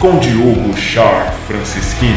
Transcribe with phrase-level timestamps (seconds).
[0.00, 2.14] com Diogo Sharp Francisquini.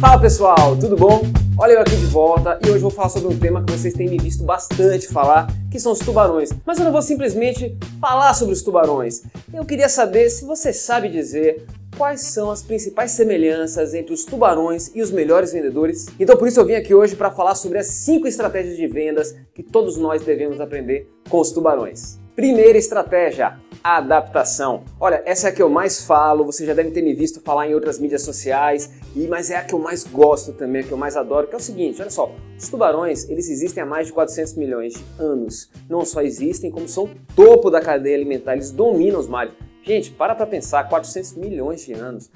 [0.00, 1.49] Fala pessoal, tudo bom?
[1.62, 4.08] Olha eu aqui de volta e hoje vou falar sobre um tema que vocês têm
[4.08, 6.48] me visto bastante falar, que são os tubarões.
[6.64, 9.24] Mas eu não vou simplesmente falar sobre os tubarões.
[9.52, 11.66] Eu queria saber se você sabe dizer
[11.98, 16.06] quais são as principais semelhanças entre os tubarões e os melhores vendedores.
[16.18, 19.36] Então por isso eu vim aqui hoje para falar sobre as 5 estratégias de vendas
[19.54, 22.19] que todos nós devemos aprender com os tubarões.
[22.36, 24.84] Primeira estratégia, adaptação.
[25.00, 27.68] Olha, essa é a que eu mais falo, você já deve ter me visto falar
[27.68, 30.92] em outras mídias sociais, e mas é a que eu mais gosto também, a que
[30.92, 34.06] eu mais adoro, que é o seguinte, olha só, os tubarões, eles existem há mais
[34.06, 35.70] de 400 milhões de anos.
[35.88, 39.52] Não só existem, como são topo da cadeia alimentar, eles dominam os mares.
[39.82, 42.30] Gente, para para pensar, 400 milhões de anos.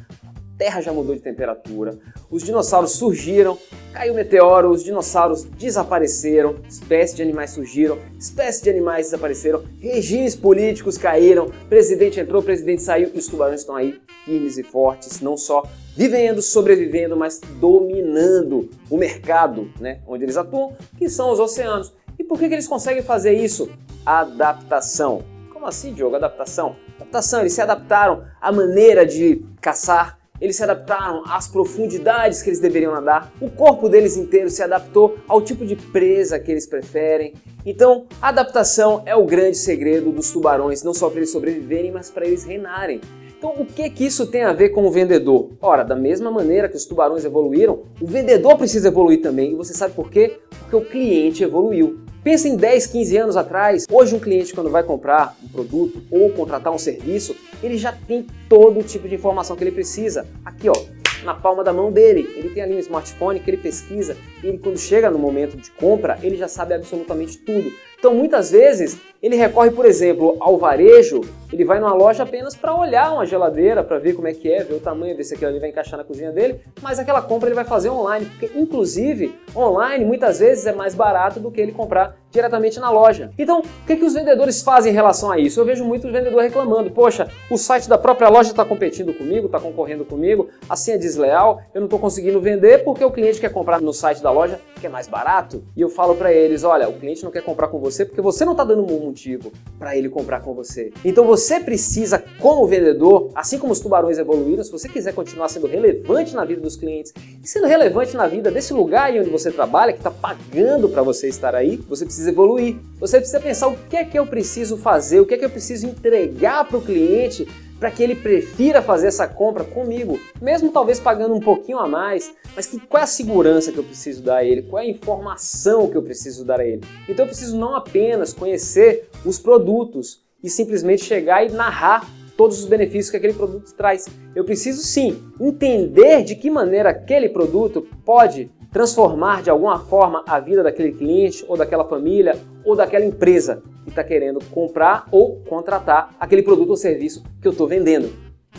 [0.57, 1.99] Terra já mudou de temperatura,
[2.31, 3.59] os dinossauros surgiram,
[3.93, 10.37] caiu um meteoro, os dinossauros desapareceram, espécies de animais surgiram, espécies de animais desapareceram, regimes
[10.37, 15.37] políticos caíram, presidente entrou, presidente saiu e os tubarões estão aí firmes e fortes, não
[15.37, 15.65] só
[15.97, 21.93] vivendo, sobrevivendo, mas dominando o mercado, né, onde eles atuam, que são os oceanos.
[22.19, 23.69] E por que, que eles conseguem fazer isso?
[24.07, 25.23] Adaptação.
[25.53, 26.15] Como assim, Diogo?
[26.15, 26.77] Adaptação?
[26.97, 32.61] Adaptação, eles se adaptaram à maneira de caçar, eles se adaptaram às profundidades que eles
[32.61, 37.33] deveriam nadar, o corpo deles inteiro se adaptou ao tipo de presa que eles preferem.
[37.65, 42.11] Então, a adaptação é o grande segredo dos tubarões, não só para eles sobreviverem, mas
[42.11, 43.01] para eles reinarem.
[43.39, 45.49] Então, o que que isso tem a ver com o vendedor?
[45.63, 49.53] Ora, da mesma maneira que os tubarões evoluíram, o vendedor precisa evoluir também.
[49.53, 50.39] E você sabe por quê?
[50.61, 52.04] Porque o cliente evoluiu.
[52.25, 53.85] Pensa em 10, 15 anos atrás.
[53.91, 58.27] Hoje um cliente quando vai comprar um produto ou contratar um serviço, ele já tem
[58.49, 60.27] todo o tipo de informação que ele precisa.
[60.43, 60.75] Aqui, ó,
[61.23, 62.27] na palma da mão dele.
[62.35, 65.71] Ele tem ali um smartphone que ele pesquisa e ele, quando chega no momento de
[65.73, 67.71] compra, ele já sabe absolutamente tudo.
[67.99, 72.75] Então, muitas vezes, ele recorre, por exemplo, ao varejo, ele vai numa loja apenas para
[72.75, 75.51] olhar uma geladeira, para ver como é que é, ver o tamanho, ver se aquilo
[75.51, 79.35] ali vai encaixar na cozinha dele, mas aquela compra ele vai fazer online, porque inclusive
[79.57, 83.31] online muitas vezes é mais barato do que ele comprar diretamente na loja.
[83.39, 85.61] Então, o que, que os vendedores fazem em relação a isso?
[85.61, 89.61] Eu vejo muitos vendedores reclamando, poxa, o site da própria loja está competindo comigo, está
[89.61, 93.81] concorrendo comigo, assim é desleal, eu não estou conseguindo vender porque o cliente quer comprar
[93.81, 95.63] no site da loja que é mais barato.
[95.77, 98.47] E eu falo para eles, olha, o cliente não quer comprar com você porque você
[98.47, 100.91] não está dando um motivo para ele comprar com você.
[101.05, 105.67] Então você precisa, como vendedor, assim como os tubarões evoluíram, se você quiser continuar sendo
[105.67, 107.13] relevante na vida dos clientes
[107.43, 111.29] e sendo relevante na vida desse lugar onde você trabalha, que está pagando para você
[111.29, 112.77] estar aí, você precisa evoluir.
[112.99, 115.51] Você precisa pensar o que é que eu preciso fazer, o que é que eu
[115.51, 117.47] preciso entregar para o cliente
[117.79, 122.33] para que ele prefira fazer essa compra comigo, mesmo talvez pagando um pouquinho a mais,
[122.55, 124.91] mas que, qual é a segurança que eu preciso dar a ele, qual é a
[124.91, 126.83] informação que eu preciso dar a ele.
[127.09, 132.67] Então eu preciso não apenas conhecer os produtos e simplesmente chegar e narrar todos os
[132.67, 134.07] benefícios que aquele produto traz.
[134.35, 140.41] Eu preciso sim entender de que maneira aquele produto pode transformar de alguma forma a
[140.41, 146.13] vida daquele cliente ou daquela família ou daquela empresa que está querendo comprar ou contratar
[146.19, 148.13] aquele produto ou serviço que eu estou vendendo.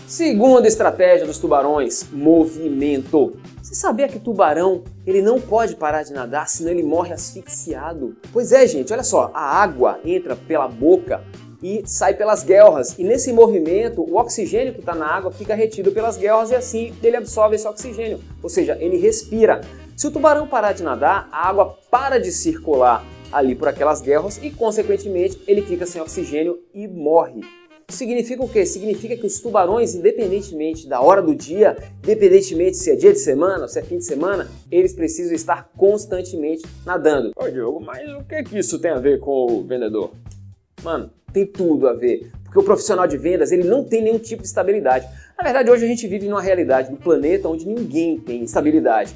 [0.07, 3.35] Segunda estratégia dos tubarões, movimento.
[3.61, 8.15] Você sabia que tubarão ele não pode parar de nadar, senão ele morre asfixiado?
[8.31, 11.21] Pois é, gente, olha só, a água entra pela boca
[11.61, 12.97] e sai pelas guelras.
[12.97, 16.93] E nesse movimento, o oxigênio que está na água fica retido pelas guelras e assim
[17.03, 19.59] ele absorve esse oxigênio, ou seja, ele respira.
[19.95, 23.01] Se o tubarão parar de nadar, a água para de circular
[23.31, 27.41] ali por aquelas guerras e, consequentemente, ele fica sem oxigênio e morre.
[27.87, 28.65] Significa o quê?
[28.65, 33.69] Significa que os tubarões, independentemente da hora do dia, independentemente se é dia de semana,
[33.69, 37.31] se é fim de semana, eles precisam estar constantemente nadando.
[37.37, 40.11] Ô Diogo, mas o que, é que isso tem a ver com o vendedor?
[40.83, 42.31] Mano, tem tudo a ver.
[42.43, 45.07] Porque o profissional de vendas, ele não tem nenhum tipo de estabilidade.
[45.37, 49.15] Na verdade, hoje a gente vive numa realidade do planeta onde ninguém tem estabilidade.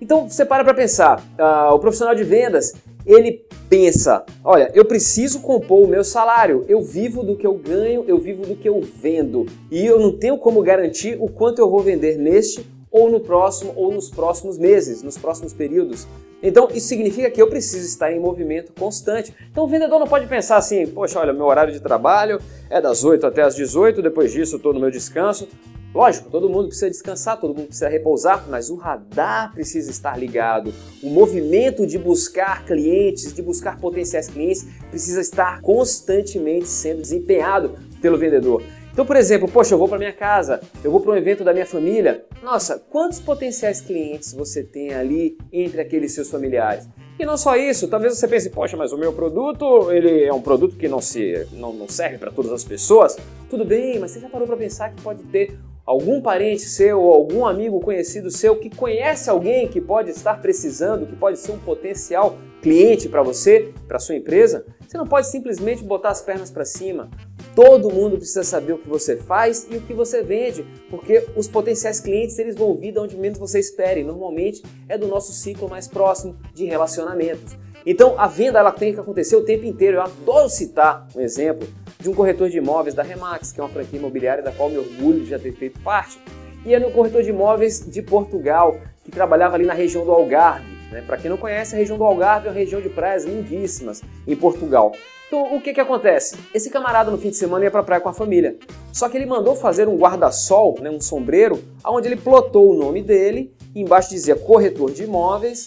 [0.00, 2.74] Então você para para pensar, uh, o profissional de vendas
[3.04, 8.04] ele pensa, olha, eu preciso compor o meu salário, eu vivo do que eu ganho,
[8.06, 11.70] eu vivo do que eu vendo e eu não tenho como garantir o quanto eu
[11.70, 16.06] vou vender neste ou no próximo ou nos próximos meses, nos próximos períodos.
[16.42, 19.34] Então isso significa que eu preciso estar em movimento constante.
[19.50, 22.40] Então o vendedor não pode pensar assim, poxa, olha, meu horário de trabalho
[22.70, 25.48] é das 8 até as 18, depois disso eu estou no meu descanso.
[25.94, 30.72] Lógico, todo mundo precisa descansar, todo mundo precisa repousar, mas o radar precisa estar ligado.
[31.02, 38.18] O movimento de buscar clientes, de buscar potenciais clientes, precisa estar constantemente sendo desempenhado pelo
[38.18, 38.62] vendedor.
[38.92, 41.52] Então, por exemplo, poxa, eu vou para minha casa, eu vou para um evento da
[41.52, 42.24] minha família.
[42.42, 46.88] Nossa, quantos potenciais clientes você tem ali entre aqueles seus familiares?
[47.18, 50.40] E não só isso, talvez você pense, poxa, mas o meu produto, ele é um
[50.40, 53.16] produto que não, se, não, não serve para todas as pessoas.
[53.48, 55.56] Tudo bem, mas você já parou para pensar que pode ter
[55.88, 61.06] algum parente seu ou algum amigo conhecido seu que conhece alguém que pode estar precisando,
[61.06, 64.66] que pode ser um potencial cliente para você, para sua empresa?
[64.86, 67.08] Você não pode simplesmente botar as pernas para cima.
[67.54, 71.48] Todo mundo precisa saber o que você faz e o que você vende, porque os
[71.48, 74.04] potenciais clientes eles vão vir de onde menos você espere.
[74.04, 77.56] Normalmente é do nosso ciclo mais próximo de relacionamentos.
[77.86, 79.96] Então a venda ela tem que acontecer o tempo inteiro.
[79.96, 81.66] Eu adoro citar um exemplo
[81.98, 84.78] de um corretor de imóveis da Remax, que é uma franquia imobiliária da qual me
[84.78, 86.20] orgulho de já ter feito parte.
[86.64, 90.66] E é no corretor de imóveis de Portugal, que trabalhava ali na região do Algarve.
[90.90, 91.02] Né?
[91.06, 94.36] Para quem não conhece, a região do Algarve é uma região de praias lindíssimas em
[94.36, 94.92] Portugal.
[95.26, 96.38] Então, o que que acontece?
[96.54, 98.56] Esse camarada no fim de semana ia para a praia com a família.
[98.92, 103.02] Só que ele mandou fazer um guarda-sol, né, um sombreiro, onde ele plotou o nome
[103.02, 105.66] dele embaixo dizia corretor de imóveis,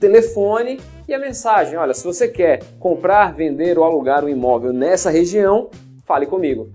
[0.00, 0.80] telefone
[1.14, 5.70] a mensagem: olha, se você quer comprar, vender ou alugar um imóvel nessa região,
[6.04, 6.70] fale comigo.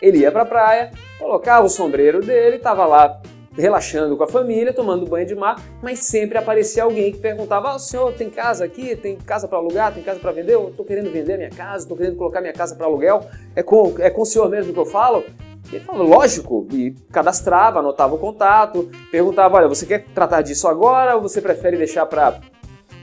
[0.00, 3.20] Ele ia para a praia, colocava o sombreiro dele, estava lá
[3.58, 7.78] relaxando com a família, tomando banho de mar, mas sempre aparecia alguém que perguntava: ah,
[7.78, 8.94] senhor tem casa aqui?
[8.94, 9.92] Tem casa para alugar?
[9.92, 10.54] Tem casa para vender?
[10.54, 13.26] Eu estou querendo vender minha casa, estou querendo colocar minha casa para aluguel.
[13.56, 15.24] É com, é com o senhor mesmo que eu falo?
[15.70, 21.16] Ele falava, lógico, e cadastrava, anotava o contato, perguntava: olha, você quer tratar disso agora
[21.16, 22.40] ou você prefere deixar para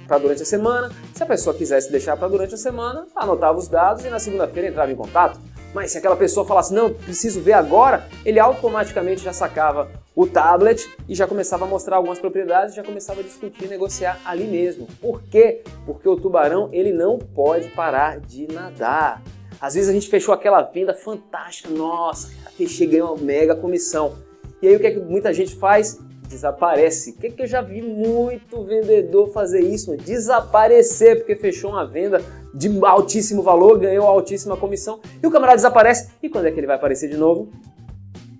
[0.07, 0.91] para durante a semana.
[1.13, 4.69] Se a pessoa quisesse deixar para durante a semana, anotava os dados e na segunda-feira
[4.69, 5.39] entrava em contato.
[5.73, 10.89] Mas se aquela pessoa falasse, não, preciso ver agora, ele automaticamente já sacava o tablet
[11.09, 14.87] e já começava a mostrar algumas propriedades, já começava a discutir, negociar ali mesmo.
[15.01, 15.63] Por quê?
[15.85, 19.21] Porque o tubarão ele não pode parar de nadar.
[19.59, 24.15] Às vezes a gente fechou aquela venda fantástica, nossa, fechei, ganhei uma mega comissão.
[24.61, 25.99] E aí o que, é que muita gente faz?
[26.27, 27.13] Desaparece.
[27.13, 29.95] Que, que eu já vi muito vendedor fazer isso?
[29.98, 32.22] Desaparecer, porque fechou uma venda
[32.54, 36.10] de altíssimo valor, ganhou altíssima comissão e o camarada desaparece.
[36.22, 37.50] E quando é que ele vai aparecer de novo?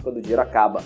[0.02, 0.84] Quando o dinheiro acaba.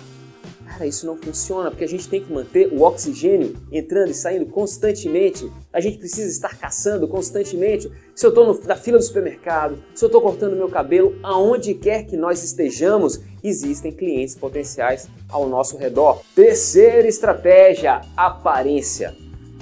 [0.70, 4.46] Cara, isso não funciona porque a gente tem que manter o oxigênio entrando e saindo
[4.46, 5.50] constantemente.
[5.72, 7.90] A gente precisa estar caçando constantemente.
[8.14, 12.04] Se eu estou na fila do supermercado, se eu estou cortando meu cabelo, aonde quer
[12.04, 16.22] que nós estejamos, existem clientes potenciais ao nosso redor.
[16.34, 19.14] Terceira estratégia: aparência.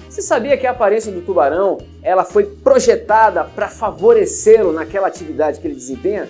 [0.09, 5.67] Você sabia que a aparência do tubarão ela foi projetada para favorecê-lo naquela atividade que
[5.67, 6.29] ele desempenha?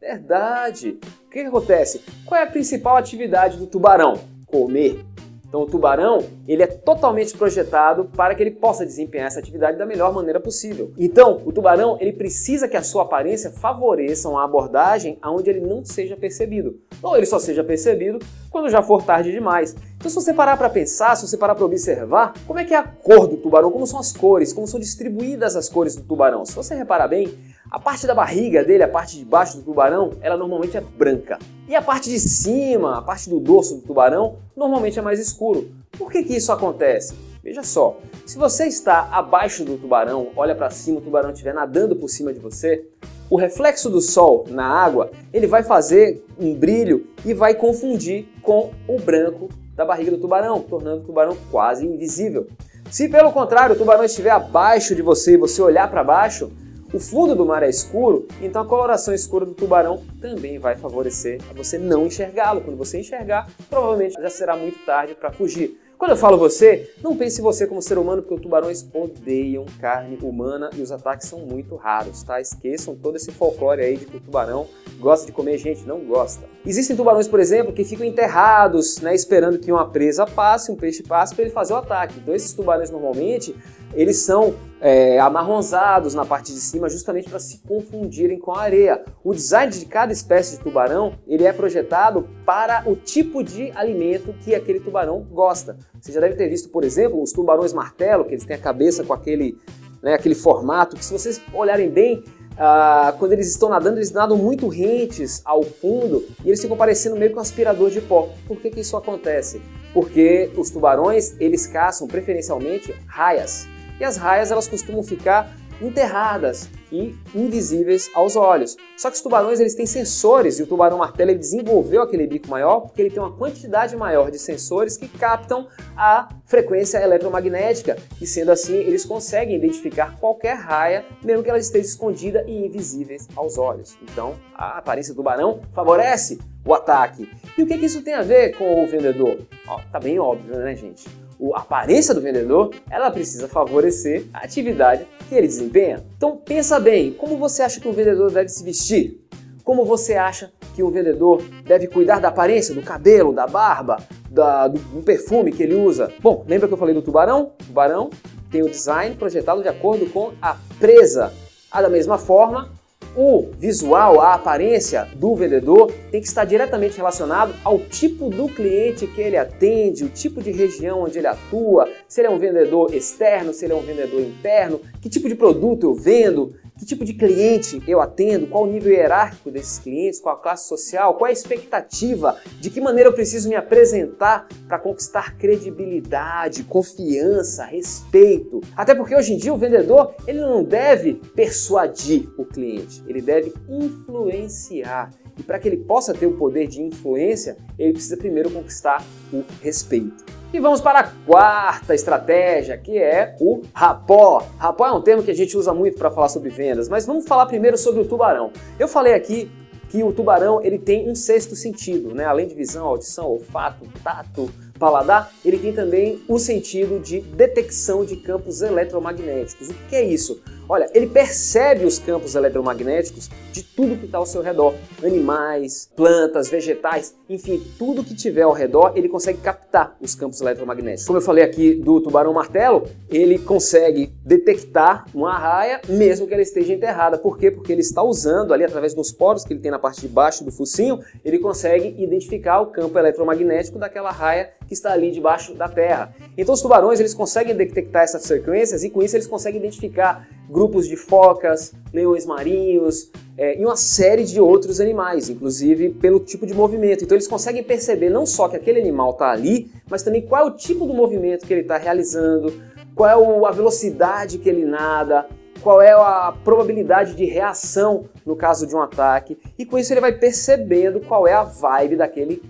[0.00, 0.98] Verdade.
[1.26, 2.02] O que, que acontece?
[2.24, 4.20] Qual é a principal atividade do tubarão?
[4.46, 5.04] Comer.
[5.48, 9.86] Então o tubarão, ele é totalmente projetado para que ele possa desempenhar essa atividade da
[9.86, 10.92] melhor maneira possível.
[10.98, 15.84] Então, o tubarão, ele precisa que a sua aparência favoreça uma abordagem onde ele não
[15.84, 16.80] seja percebido.
[17.02, 18.18] Ou ele só seja percebido
[18.50, 19.74] quando já for tarde demais.
[19.96, 22.78] Então, se você parar para pensar, se você parar para observar, como é que é
[22.78, 26.44] a cor do tubarão, como são as cores, como são distribuídas as cores do tubarão.
[26.44, 27.28] Se você reparar bem,
[27.70, 31.38] a parte da barriga dele, a parte de baixo do tubarão, ela normalmente é branca.
[31.68, 35.70] E a parte de cima, a parte do dorso do tubarão, normalmente é mais escuro.
[35.98, 37.14] Por que, que isso acontece?
[37.42, 41.96] Veja só, se você está abaixo do tubarão, olha para cima, o tubarão estiver nadando
[41.96, 42.84] por cima de você,
[43.28, 48.70] o reflexo do sol na água, ele vai fazer um brilho e vai confundir com
[48.88, 52.46] o branco da barriga do tubarão, tornando o tubarão quase invisível.
[52.90, 56.50] Se pelo contrário o tubarão estiver abaixo de você e você olhar para baixo,
[56.92, 61.40] o fundo do mar é escuro, então a coloração escura do tubarão também vai favorecer
[61.50, 62.60] a você não enxergá-lo.
[62.60, 65.80] Quando você enxergar, provavelmente já será muito tarde para fugir.
[65.98, 70.18] Quando eu falo você, não pense você como ser humano, porque os tubarões odeiam carne
[70.20, 72.38] humana e os ataques são muito raros, tá?
[72.38, 74.66] Esqueçam todo esse folclore aí de que o tubarão
[75.00, 76.44] gosta de comer gente, não gosta.
[76.66, 81.02] Existem tubarões, por exemplo, que ficam enterrados, né, esperando que uma presa passe, um peixe
[81.02, 82.18] passe para ele fazer o ataque.
[82.18, 83.56] Então esses tubarões normalmente,
[83.94, 89.02] eles são é, amarronzados na parte de cima justamente para se confundirem com a areia.
[89.24, 94.34] O design de cada espécie de tubarão, ele é projetado para o tipo de alimento
[94.40, 95.76] que aquele tubarão gosta.
[96.00, 99.02] Você já deve ter visto, por exemplo, os tubarões martelo, que eles têm a cabeça
[99.02, 99.58] com aquele,
[100.02, 102.22] né, aquele formato, que se vocês olharem bem,
[102.58, 107.16] ah, quando eles estão nadando, eles nadam muito rentes ao fundo e eles ficam parecendo
[107.16, 108.30] meio que um aspirador de pó.
[108.46, 109.60] Por que, que isso acontece?
[109.92, 113.66] Porque os tubarões, eles caçam preferencialmente raias.
[114.00, 118.76] E as raias, elas costumam ficar enterradas e invisíveis aos olhos.
[118.96, 122.48] Só que os tubarões eles têm sensores e o tubarão martelo ele desenvolveu aquele bico
[122.48, 128.26] maior porque ele tem uma quantidade maior de sensores que captam a frequência eletromagnética e
[128.26, 133.58] sendo assim eles conseguem identificar qualquer raia mesmo que ela esteja escondida e invisíveis aos
[133.58, 133.98] olhos.
[134.02, 137.28] Então a aparência do tubarão favorece o ataque.
[137.56, 139.38] E o que, que isso tem a ver com o vendedor?
[139.68, 141.25] Ó, tá bem óbvio, né, gente?
[141.54, 146.04] A aparência do vendedor, ela precisa favorecer a atividade que ele desempenha.
[146.16, 149.20] Então pensa bem, como você acha que um vendedor deve se vestir?
[149.64, 153.96] Como você acha que um vendedor deve cuidar da aparência, do cabelo, da barba,
[154.30, 156.12] da, do, do perfume que ele usa?
[156.20, 157.52] Bom, lembra que eu falei do tubarão?
[157.60, 158.10] O tubarão
[158.50, 161.32] tem o design projetado de acordo com a presa.
[161.70, 162.70] Ah, da mesma forma,
[163.16, 169.06] o visual, a aparência do vendedor tem que estar diretamente relacionado ao tipo do cliente
[169.06, 172.94] que ele atende, o tipo de região onde ele atua, se ele é um vendedor
[172.94, 177.04] externo, se ele é um vendedor interno, que tipo de produto eu vendo, que tipo
[177.04, 181.28] de cliente eu atendo, qual o nível hierárquico desses clientes, qual a classe social, qual
[181.28, 188.60] a expectativa, de que maneira eu preciso me apresentar para conquistar credibilidade, confiança, respeito.
[188.76, 193.52] Até porque hoje em dia o vendedor ele não deve persuadir o cliente, ele deve
[193.68, 195.10] influenciar.
[195.38, 199.44] E para que ele possa ter o poder de influência, ele precisa primeiro conquistar o
[199.62, 200.35] respeito.
[200.52, 204.46] E vamos para a quarta estratégia, que é o rapó.
[204.58, 207.26] Rapó é um termo que a gente usa muito para falar sobre vendas, mas vamos
[207.26, 208.52] falar primeiro sobre o tubarão.
[208.78, 209.50] Eu falei aqui
[209.88, 212.24] que o tubarão ele tem um sexto sentido, né?
[212.24, 214.48] Além de visão, audição, olfato, tato,
[214.78, 219.68] paladar, ele tem também o sentido de detecção de campos eletromagnéticos.
[219.68, 220.40] O que é isso?
[220.68, 224.74] Olha, ele percebe os campos eletromagnéticos de tudo que está ao seu redor.
[225.02, 231.06] Animais, plantas, vegetais, enfim, tudo que tiver ao redor, ele consegue captar os campos eletromagnéticos.
[231.06, 236.42] Como eu falei aqui do tubarão martelo, ele consegue detectar uma raia mesmo que ela
[236.42, 237.16] esteja enterrada.
[237.16, 237.50] Por quê?
[237.50, 240.44] Porque ele está usando ali, através dos poros que ele tem na parte de baixo
[240.44, 245.68] do focinho, ele consegue identificar o campo eletromagnético daquela raia que está ali debaixo da
[245.68, 246.14] terra.
[246.36, 250.86] Então os tubarões eles conseguem detectar essas frequências e com isso eles conseguem identificar grupos
[250.86, 256.54] de focas, leões marinhos é, e uma série de outros animais, inclusive pelo tipo de
[256.54, 257.04] movimento.
[257.04, 260.44] Então eles conseguem perceber não só que aquele animal está ali, mas também qual é
[260.46, 262.52] o tipo do movimento que ele está realizando,
[262.94, 265.26] qual é a velocidade que ele nada,
[265.62, 270.00] qual é a probabilidade de reação no caso de um ataque, e com isso ele
[270.00, 272.42] vai percebendo qual é a vibe daquele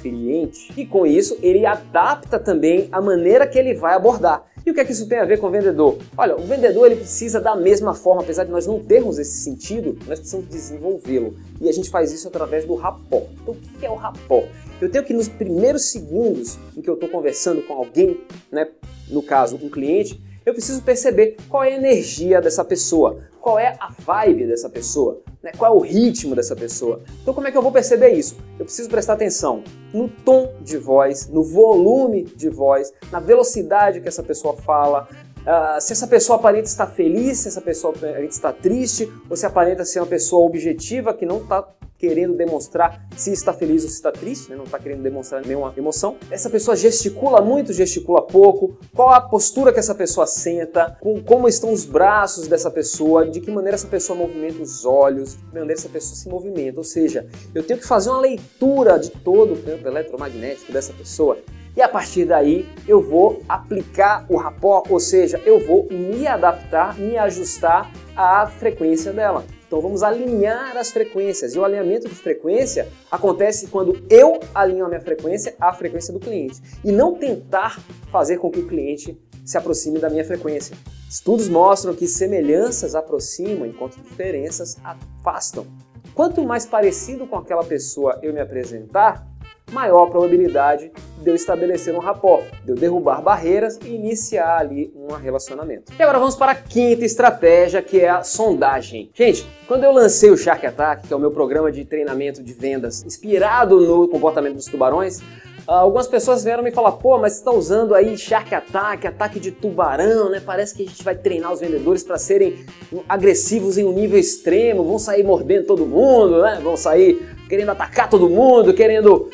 [0.00, 0.72] cliente.
[0.76, 4.44] E com isso ele adapta também a maneira que ele vai abordar.
[4.64, 5.98] E o que é que isso tem a ver com o vendedor?
[6.16, 9.98] Olha, o vendedor ele precisa da mesma forma, apesar de nós não termos esse sentido,
[10.06, 11.34] nós precisamos desenvolvê-lo.
[11.60, 13.26] E a gente faz isso através do rapó.
[13.42, 14.44] Então, o que é o rapó?
[14.80, 18.68] Eu tenho que nos primeiros segundos em que eu estou conversando com alguém, né,
[19.08, 23.76] no caso um cliente, eu preciso perceber qual é a energia dessa pessoa, qual é
[23.80, 25.50] a vibe dessa pessoa, né?
[25.58, 27.02] qual é o ritmo dessa pessoa.
[27.20, 28.36] Então, como é que eu vou perceber isso?
[28.58, 34.08] Eu preciso prestar atenção no tom de voz, no volume de voz, na velocidade que
[34.08, 35.08] essa pessoa fala,
[35.42, 39.44] Uh, se essa pessoa aparenta estar feliz, se essa pessoa aparenta estar triste, ou se
[39.44, 41.68] aparenta ser uma pessoa objetiva que não está
[42.02, 44.56] querendo demonstrar se está feliz ou se está triste, né?
[44.56, 46.16] não está querendo demonstrar nenhuma emoção.
[46.32, 48.76] Essa pessoa gesticula muito, gesticula pouco.
[48.92, 50.96] Qual a postura que essa pessoa senta?
[51.00, 53.24] Com, como estão os braços dessa pessoa?
[53.24, 55.34] De que maneira essa pessoa movimenta os olhos?
[55.34, 56.78] De que maneira essa pessoa se movimenta?
[56.78, 61.38] Ou seja, eu tenho que fazer uma leitura de todo o campo eletromagnético dessa pessoa
[61.76, 66.98] e a partir daí eu vou aplicar o rapó, ou seja, eu vou me adaptar,
[66.98, 69.44] me ajustar à frequência dela.
[69.72, 71.54] Então vamos alinhar as frequências.
[71.54, 76.20] E o alinhamento de frequência acontece quando eu alinho a minha frequência à frequência do
[76.20, 80.76] cliente e não tentar fazer com que o cliente se aproxime da minha frequência.
[81.08, 85.66] Estudos mostram que semelhanças aproximam enquanto diferenças afastam.
[86.14, 89.26] Quanto mais parecido com aquela pessoa eu me apresentar,
[89.72, 94.92] maior a probabilidade de eu estabelecer um rapport, de eu derrubar barreiras e iniciar ali
[94.94, 95.92] um relacionamento.
[95.98, 99.10] E agora vamos para a quinta estratégia, que é a sondagem.
[99.14, 102.52] Gente, quando eu lancei o Shark Attack, que é o meu programa de treinamento de
[102.52, 105.20] vendas inspirado no comportamento dos tubarões,
[105.66, 109.52] algumas pessoas vieram me falar, pô, mas você está usando aí Shark Attack, ataque de
[109.52, 110.42] tubarão, né?
[110.44, 112.64] Parece que a gente vai treinar os vendedores para serem
[113.08, 116.60] agressivos em um nível extremo, vão sair mordendo todo mundo, né?
[116.62, 119.28] Vão sair querendo atacar todo mundo, querendo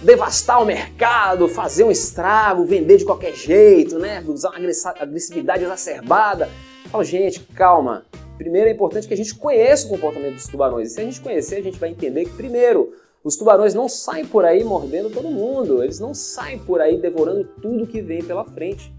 [0.00, 4.24] devastar o mercado, fazer um estrago, vender de qualquer jeito, né?
[4.26, 4.58] Usar uma
[4.98, 6.48] agressividade exacerbada.
[6.90, 8.06] Fala, gente, calma.
[8.38, 10.88] Primeiro é importante que a gente conheça o comportamento dos tubarões.
[10.88, 14.24] E se a gente conhecer, a gente vai entender que, primeiro, os tubarões não saem
[14.24, 15.82] por aí mordendo todo mundo.
[15.82, 18.90] Eles não saem por aí devorando tudo que vem pela frente.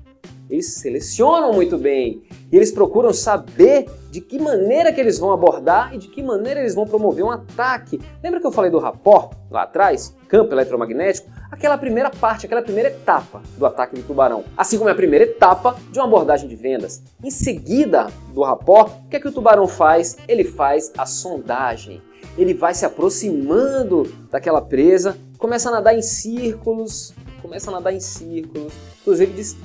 [0.49, 5.93] Eles selecionam muito bem e eles procuram saber de que maneira que eles vão abordar
[5.93, 7.99] e de que maneira eles vão promover um ataque.
[8.23, 10.15] Lembra que eu falei do rapport lá atrás?
[10.27, 11.29] Campo eletromagnético?
[11.51, 14.43] Aquela primeira parte, aquela primeira etapa do ataque do tubarão.
[14.55, 17.01] Assim como é a primeira etapa de uma abordagem de vendas.
[17.23, 20.17] Em seguida do rapport, o que é que o tubarão faz?
[20.27, 22.01] Ele faz a sondagem.
[22.37, 27.99] Ele vai se aproximando daquela presa, começa a nadar em círculos, começa a nadar em
[27.99, 28.73] círculos.
[29.01, 29.55] Inclusive,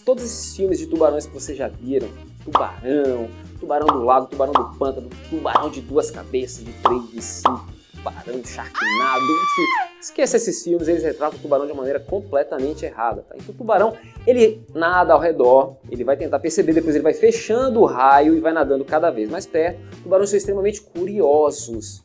[0.00, 2.08] todos esses filmes de tubarões que vocês já viram:
[2.44, 7.66] tubarão, tubarão do lago, tubarão do pântano, tubarão de duas cabeças, de três, de cinco,
[7.92, 9.92] tubarão charquinado, enfim.
[10.00, 13.22] Esqueça esses filmes, eles retratam o tubarão de uma maneira completamente errada.
[13.22, 13.36] Tá?
[13.36, 13.96] Então o tubarão,
[14.26, 18.40] ele nada ao redor, ele vai tentar perceber, depois ele vai fechando o raio e
[18.40, 19.78] vai nadando cada vez mais perto.
[20.02, 22.02] Tubarões são extremamente curiosos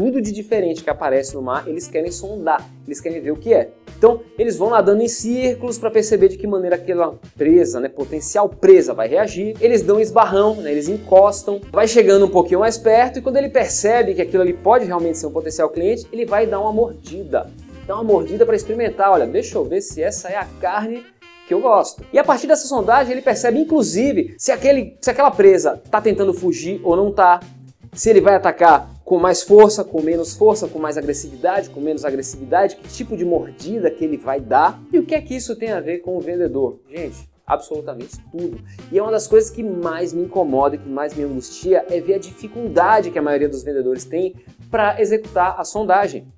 [0.00, 3.52] tudo de diferente que aparece no mar, eles querem sondar, eles querem ver o que
[3.52, 3.68] é.
[3.98, 8.48] Então, eles vão nadando em círculos para perceber de que maneira aquela presa, né, potencial
[8.48, 9.54] presa, vai reagir.
[9.60, 13.50] Eles dão esbarrão, né, eles encostam, vai chegando um pouquinho mais perto e quando ele
[13.50, 17.50] percebe que aquilo ali pode realmente ser um potencial cliente, ele vai dar uma mordida.
[17.86, 19.10] Dá uma mordida para experimentar.
[19.10, 21.04] Olha, deixa eu ver se essa é a carne
[21.46, 22.02] que eu gosto.
[22.10, 26.32] E a partir dessa sondagem ele percebe inclusive se, aquele, se aquela presa está tentando
[26.32, 27.40] fugir ou não está,
[27.92, 32.04] se ele vai atacar com mais força, com menos força, com mais agressividade, com menos
[32.04, 35.56] agressividade, que tipo de mordida que ele vai dar e o que é que isso
[35.56, 36.78] tem a ver com o vendedor.
[36.88, 38.60] Gente, absolutamente tudo.
[38.92, 42.00] E é uma das coisas que mais me incomoda e que mais me angustia é
[42.00, 44.36] ver a dificuldade que a maioria dos vendedores tem
[44.70, 46.28] para executar a sondagem.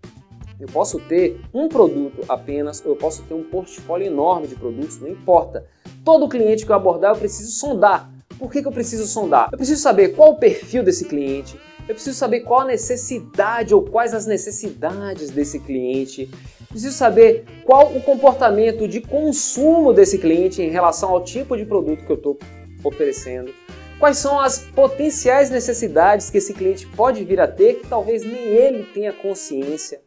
[0.58, 4.98] Eu posso ter um produto apenas, ou eu posso ter um portfólio enorme de produtos,
[4.98, 5.66] não importa.
[6.02, 8.10] Todo cliente que eu abordar, eu preciso sondar.
[8.38, 9.50] Por que, que eu preciso sondar?
[9.52, 13.82] Eu preciso saber qual o perfil desse cliente, eu preciso saber qual a necessidade ou
[13.82, 16.30] quais as necessidades desse cliente.
[16.68, 22.04] Preciso saber qual o comportamento de consumo desse cliente em relação ao tipo de produto
[22.04, 22.38] que eu estou
[22.84, 23.52] oferecendo.
[23.98, 28.34] Quais são as potenciais necessidades que esse cliente pode vir a ter que talvez nem
[28.34, 30.00] ele tenha consciência.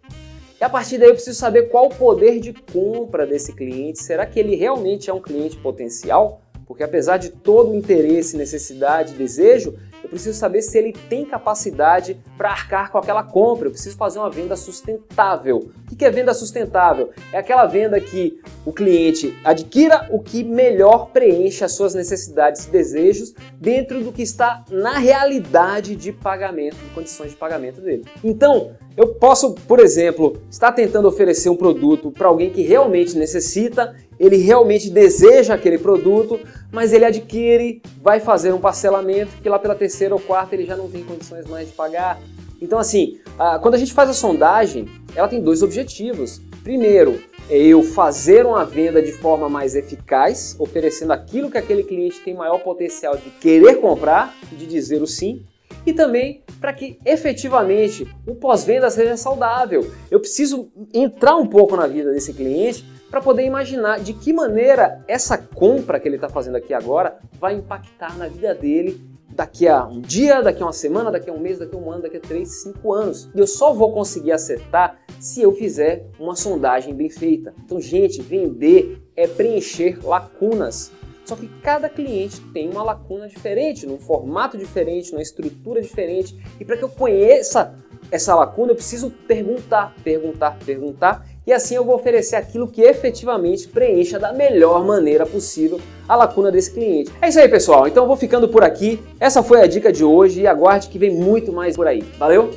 [0.59, 4.01] E a partir daí eu preciso saber qual o poder de compra desse cliente.
[4.01, 6.41] Será que ele realmente é um cliente potencial?
[6.67, 9.75] Porque apesar de todo o interesse, necessidade, desejo,
[10.05, 13.67] eu preciso saber se ele tem capacidade para arcar com aquela compra.
[13.67, 15.71] Eu preciso fazer uma venda sustentável.
[15.91, 17.09] O que é venda sustentável?
[17.33, 22.69] É aquela venda que o cliente adquira o que melhor preenche as suas necessidades e
[22.69, 28.05] desejos dentro do que está na realidade de pagamento, de condições de pagamento dele.
[28.23, 33.93] Então, eu posso, por exemplo, estar tentando oferecer um produto para alguém que realmente necessita,
[34.19, 36.39] ele realmente deseja aquele produto,
[36.71, 40.75] mas ele adquire, vai fazer um parcelamento que lá pela terceira ou quarta ele já
[40.75, 42.19] não tem condições mais de pagar.
[42.61, 43.19] Então, assim,
[43.61, 46.41] quando a gente faz a sondagem, ela tem dois objetivos.
[46.63, 52.21] Primeiro, é eu fazer uma venda de forma mais eficaz, oferecendo aquilo que aquele cliente
[52.21, 55.45] tem maior potencial de querer comprar, de dizer o sim,
[55.85, 59.91] e também para que efetivamente o pós-venda seja saudável.
[60.09, 65.03] Eu preciso entrar um pouco na vida desse cliente para poder imaginar de que maneira
[65.07, 69.85] essa compra que ele está fazendo aqui agora vai impactar na vida dele daqui a
[69.85, 72.17] um dia, daqui a uma semana, daqui a um mês, daqui a um ano, daqui
[72.17, 73.29] a três, cinco anos.
[73.35, 77.53] E eu só vou conseguir acertar se eu fizer uma sondagem bem feita.
[77.63, 80.91] Então, gente, vender é preencher lacunas.
[81.25, 86.39] Só que cada cliente tem uma lacuna diferente, num formato diferente, numa estrutura diferente.
[86.59, 87.73] E para que eu conheça
[88.11, 93.67] essa lacuna, eu preciso perguntar, perguntar, perguntar e assim eu vou oferecer aquilo que efetivamente
[93.67, 97.11] preencha da melhor maneira possível a lacuna desse cliente.
[97.21, 97.87] É isso aí, pessoal.
[97.87, 98.99] Então eu vou ficando por aqui.
[99.19, 102.01] Essa foi a dica de hoje e aguarde que vem muito mais por aí.
[102.17, 102.51] Valeu?